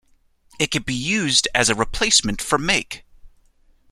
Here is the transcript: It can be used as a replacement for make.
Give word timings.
It 0.57 0.71
can 0.71 0.81
be 0.81 0.95
used 0.95 1.47
as 1.53 1.69
a 1.69 1.75
replacement 1.75 2.41
for 2.41 2.57
make. 2.57 3.03